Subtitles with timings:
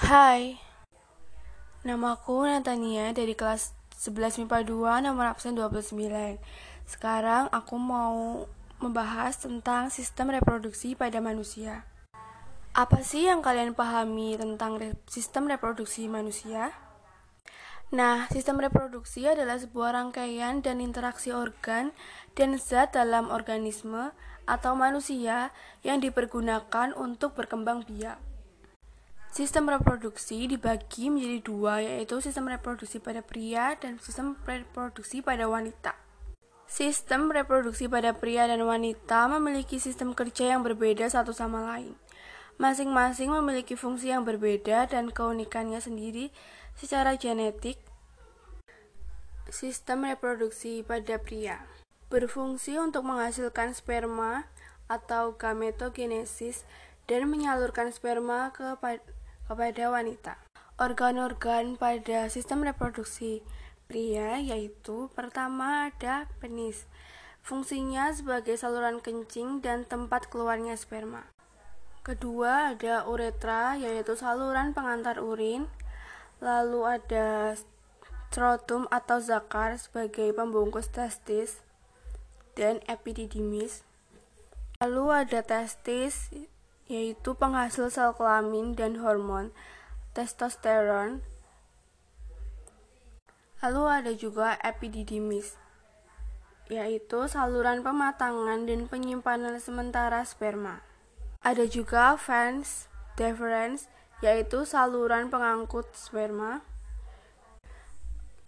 [0.00, 0.56] Hai,
[1.84, 6.40] namaku Natania dari kelas 11 MIPA 2 nomor absen 29
[6.88, 8.48] Sekarang aku mau
[8.80, 11.84] membahas tentang sistem reproduksi pada manusia.
[12.72, 16.72] Apa sih yang kalian pahami tentang re sistem reproduksi manusia?
[17.92, 21.92] Nah, sistem reproduksi adalah sebuah rangkaian dan interaksi organ
[22.32, 24.16] dan zat dalam organisme
[24.48, 25.52] atau manusia
[25.84, 28.29] yang dipergunakan untuk berkembang biak
[29.30, 35.94] Sistem reproduksi dibagi menjadi dua, yaitu sistem reproduksi pada pria dan sistem reproduksi pada wanita.
[36.66, 41.94] Sistem reproduksi pada pria dan wanita memiliki sistem kerja yang berbeda satu sama lain.
[42.58, 46.34] Masing-masing memiliki fungsi yang berbeda dan keunikannya sendiri
[46.74, 47.78] secara genetik.
[49.46, 51.62] Sistem reproduksi pada pria
[52.10, 54.50] berfungsi untuk menghasilkan sperma
[54.90, 56.66] atau gametogenesis
[57.06, 58.74] dan menyalurkan sperma ke
[59.50, 60.38] kepada wanita.
[60.78, 63.42] Organ-organ pada sistem reproduksi
[63.90, 66.86] pria yaitu pertama ada penis.
[67.42, 71.26] Fungsinya sebagai saluran kencing dan tempat keluarnya sperma.
[72.06, 75.66] Kedua ada uretra yaitu saluran pengantar urin.
[76.38, 77.58] Lalu ada
[78.30, 81.58] scrotum atau zakar sebagai pembungkus testis
[82.54, 83.82] dan epididymis.
[84.78, 86.30] Lalu ada testis
[86.90, 89.54] yaitu penghasil sel kelamin dan hormon
[90.10, 91.22] testosteron.
[93.62, 95.54] Lalu ada juga epididymis,
[96.66, 100.82] yaitu saluran pematangan dan penyimpanan sementara sperma.
[101.46, 103.86] Ada juga fans deferens,
[104.18, 106.66] yaitu saluran pengangkut sperma.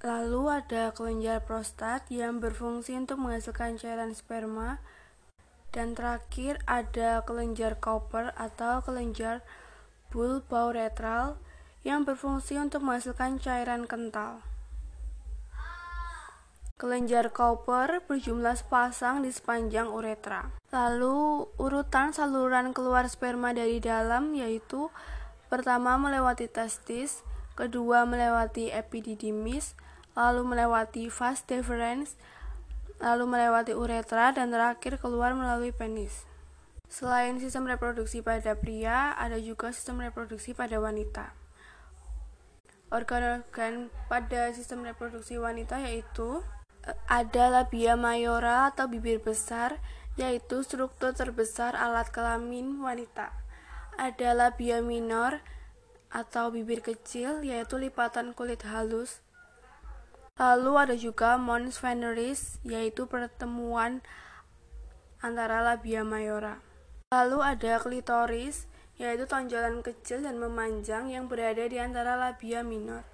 [0.03, 4.83] Lalu ada kelenjar prostat yang berfungsi untuk menghasilkan cairan sperma
[5.73, 9.41] dan terakhir ada kelenjar Cooper atau kelenjar
[10.13, 11.41] bulbouretral
[11.83, 14.45] yang berfungsi untuk menghasilkan cairan kental.
[16.77, 20.53] Kelenjar Cooper berjumlah sepasang di sepanjang uretra.
[20.75, 24.93] Lalu urutan saluran keluar sperma dari dalam yaitu
[25.47, 27.23] pertama melewati testis,
[27.55, 29.79] kedua melewati epididymis,
[30.19, 32.19] lalu melewati vas deferens,
[33.03, 36.23] lalu melewati uretra, dan terakhir keluar melalui penis.
[36.87, 41.35] Selain sistem reproduksi pada pria, ada juga sistem reproduksi pada wanita.
[42.93, 46.45] Organ-organ pada sistem reproduksi wanita yaitu
[46.85, 49.81] eh, ada labia mayora atau bibir besar,
[50.21, 53.33] yaitu struktur terbesar alat kelamin wanita.
[53.97, 55.41] Ada labia minor
[56.13, 59.25] atau bibir kecil, yaitu lipatan kulit halus
[60.43, 64.03] Lalu ada juga mons veneris, yaitu pertemuan
[65.23, 66.59] antara labia mayora.
[67.15, 68.67] Lalu ada klitoris,
[68.99, 73.07] yaitu tonjolan kecil dan memanjang yang berada di antara labia minor.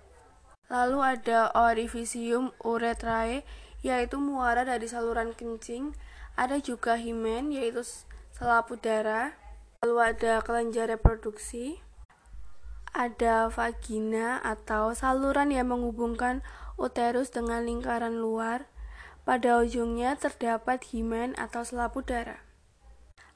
[0.73, 3.45] Lalu ada orificium urethrae,
[3.85, 5.93] yaitu muara dari saluran kencing.
[6.33, 7.85] Ada juga himen, yaitu
[8.33, 9.37] selaput darah.
[9.85, 11.85] Lalu ada kelenjar reproduksi.
[12.97, 16.41] Ada vagina atau saluran yang menghubungkan
[16.79, 18.71] uterus dengan lingkaran luar.
[19.29, 22.41] Pada ujungnya terdapat himen atau selaput darah.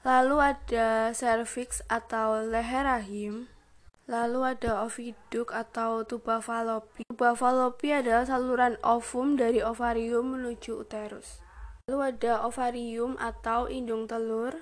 [0.08, 3.52] Lalu ada cervix atau leher rahim.
[4.08, 7.04] Lalu ada oviduk atau tuba falopi.
[7.06, 11.38] Tuba falopi adalah saluran ovum dari ovarium menuju uterus.
[11.86, 14.58] Lalu ada ovarium atau indung telur,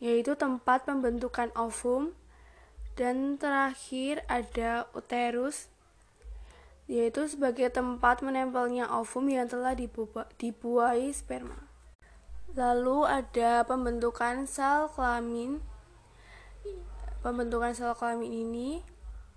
[0.00, 2.16] yaitu tempat pembentukan ovum
[2.98, 5.72] dan terakhir ada uterus
[6.90, 9.72] yaitu sebagai tempat menempelnya ovum yang telah
[10.36, 11.56] dibuai sperma.
[12.52, 15.64] Lalu ada pembentukan sel kelamin.
[17.24, 18.70] Pembentukan sel kelamin ini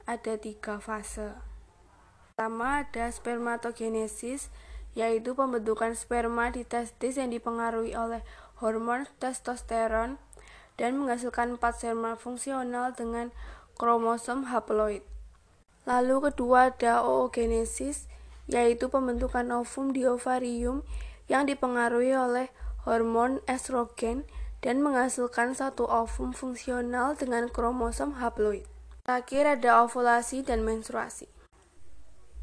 [0.03, 1.31] ada tiga fase.
[2.35, 4.51] Pertama ada spermatogenesis,
[4.91, 8.19] yaitu pembentukan sperma di testis yang dipengaruhi oleh
[8.59, 10.19] hormon testosteron
[10.75, 13.31] dan menghasilkan empat sperma fungsional dengan
[13.79, 15.03] kromosom haploid.
[15.85, 18.09] Lalu kedua ada oogenesis,
[18.49, 20.81] yaitu pembentukan ovum di ovarium
[21.29, 22.47] yang dipengaruhi oleh
[22.85, 24.25] hormon estrogen
[24.61, 28.65] dan menghasilkan satu ovum fungsional dengan kromosom haploid.
[29.05, 31.29] Terakhir ada ovulasi dan menstruasi.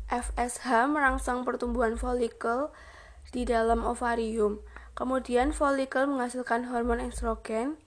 [0.06, 2.70] FSH merangsang pertumbuhan folikel
[3.35, 4.62] di dalam ovarium.
[4.94, 7.81] Kemudian folikel menghasilkan hormon estrogen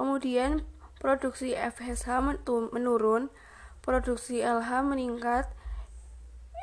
[0.00, 0.64] Kemudian
[0.96, 2.08] produksi FSH
[2.72, 3.28] menurun,
[3.84, 5.44] produksi LH meningkat,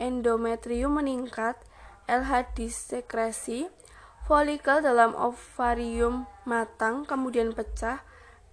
[0.01, 1.53] endometrium meningkat,
[2.09, 3.69] LH disekresi,
[4.25, 8.01] folikel dalam ovarium matang kemudian pecah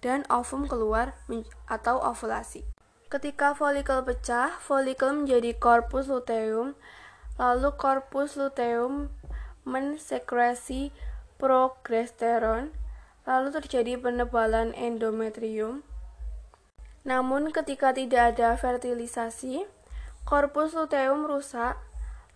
[0.05, 1.17] dan ovum keluar
[1.65, 2.61] atau ovulasi.
[3.09, 6.77] Ketika folikel pecah, folikel menjadi korpus luteum,
[7.41, 9.09] lalu korpus luteum
[9.65, 10.93] mensekresi
[11.41, 12.84] progesteron,
[13.25, 15.81] lalu terjadi penebalan endometrium.
[17.05, 19.65] Namun ketika tidak ada fertilisasi,
[20.25, 21.77] korpus luteum rusak,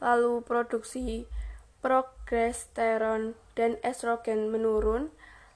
[0.01, 1.25] lalu produksi
[1.81, 5.09] progesteron dan estrogen menurun,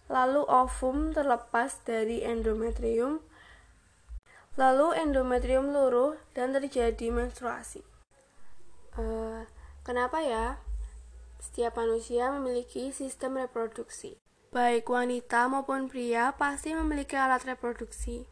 [0.10, 3.22] lalu ovum terlepas dari endometrium,
[4.58, 7.82] lalu endometrium luruh dan terjadi menstruasi.
[8.94, 9.50] Uh,
[9.82, 10.62] kenapa ya?
[11.42, 14.23] Setiap manusia memiliki sistem reproduksi.
[14.54, 18.30] Baik wanita maupun pria pasti memiliki alat reproduksi.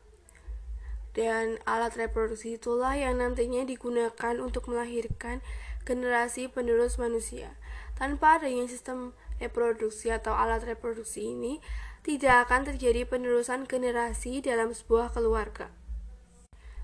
[1.18, 5.42] Dan alat reproduksi itulah yang nantinya digunakan untuk melahirkan
[5.82, 7.58] generasi penerus manusia.
[7.98, 11.58] Tanpa adanya sistem reproduksi atau alat reproduksi ini,
[12.06, 15.74] tidak akan terjadi penerusan generasi dalam sebuah keluarga.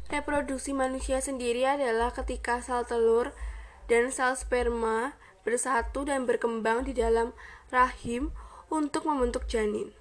[0.09, 3.37] Reproduksi manusia sendiri adalah ketika sel telur
[3.85, 5.13] dan sel sperma
[5.45, 7.37] bersatu dan berkembang di dalam
[7.69, 8.33] rahim
[8.67, 9.91] untuk membentuk janin.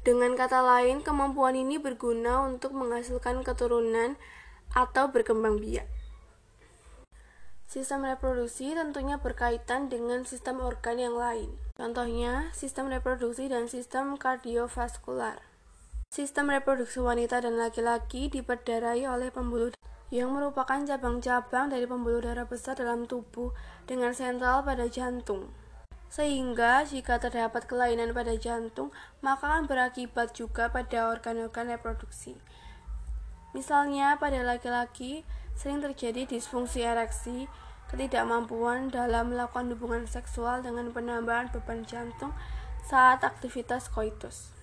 [0.00, 4.16] Dengan kata lain, kemampuan ini berguna untuk menghasilkan keturunan
[4.72, 5.84] atau berkembang biak.
[7.70, 11.54] Sistem reproduksi tentunya berkaitan dengan sistem organ yang lain.
[11.78, 15.38] Contohnya, sistem reproduksi dan sistem kardiovaskular.
[16.10, 19.70] Sistem reproduksi wanita dan laki-laki diperdarai oleh pembuluh
[20.10, 23.54] yang merupakan cabang-cabang dari pembuluh darah besar dalam tubuh
[23.86, 25.54] dengan sentral pada jantung.
[26.10, 28.90] Sehingga jika terdapat kelainan pada jantung,
[29.22, 32.34] maka akan berakibat juga pada organ-organ reproduksi.
[33.54, 35.22] Misalnya pada laki-laki
[35.54, 37.46] sering terjadi disfungsi ereksi,
[37.90, 42.34] ketidakmampuan dalam melakukan hubungan seksual dengan penambahan beban jantung
[42.86, 44.54] saat aktivitas koitus.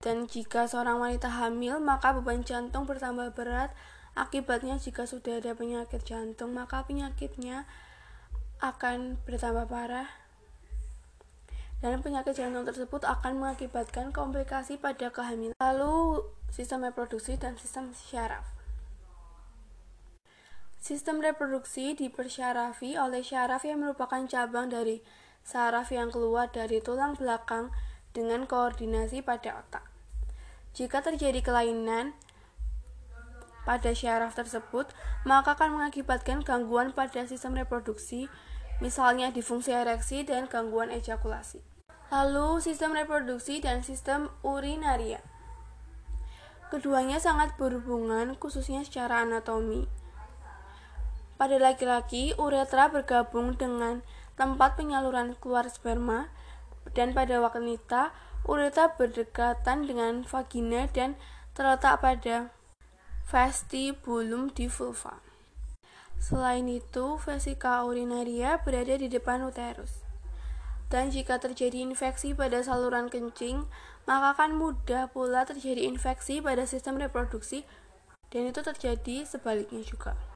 [0.00, 3.76] Dan jika seorang wanita hamil, maka beban jantung bertambah berat.
[4.16, 7.68] Akibatnya jika sudah ada penyakit jantung, maka penyakitnya
[8.60, 10.08] akan bertambah parah
[11.80, 15.56] dan penyakit jantung tersebut akan mengakibatkan komplikasi pada kehamilan.
[15.56, 16.20] Lalu,
[16.52, 18.44] sistem reproduksi dan sistem syaraf.
[20.80, 25.00] Sistem reproduksi dipersyarafi oleh syaraf yang merupakan cabang dari
[25.44, 27.72] saraf yang keluar dari tulang belakang
[28.12, 29.84] dengan koordinasi pada otak.
[30.76, 32.12] Jika terjadi kelainan
[33.68, 34.88] pada syaraf tersebut,
[35.28, 38.32] maka akan mengakibatkan gangguan pada sistem reproduksi
[38.80, 41.60] misalnya disfungsi ereksi dan gangguan ejakulasi.
[42.10, 45.22] Lalu sistem reproduksi dan sistem urinaria.
[46.72, 49.86] Keduanya sangat berhubungan khususnya secara anatomi.
[51.38, 54.02] Pada laki-laki, uretra bergabung dengan
[54.36, 56.28] tempat penyaluran keluar sperma
[56.92, 58.12] dan pada wanita,
[58.44, 61.16] uretra berdekatan dengan vagina dan
[61.54, 62.52] terletak pada
[63.30, 65.22] vestibulum vulva.
[66.18, 70.02] Selain itu, vesika urinaria berada di depan uterus.
[70.90, 73.70] Dan jika terjadi infeksi pada saluran kencing,
[74.10, 77.62] maka akan mudah pula terjadi infeksi pada sistem reproduksi
[78.34, 80.18] dan itu terjadi sebaliknya juga.